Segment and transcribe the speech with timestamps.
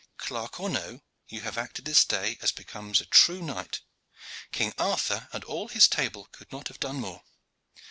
[0.17, 3.81] Clerk or no, you have acted this day as becomes a true knight.
[4.51, 7.21] King Arthur and all his table could not have done more.